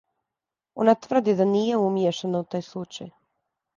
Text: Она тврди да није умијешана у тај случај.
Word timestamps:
Она 0.85 0.95
тврди 1.03 1.35
да 1.41 1.47
није 1.51 1.77
умијешана 1.89 2.43
у 2.45 2.49
тај 2.55 2.67
случај. 2.73 3.13